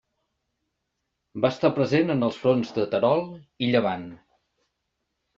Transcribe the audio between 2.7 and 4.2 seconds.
de Terol i Llevant.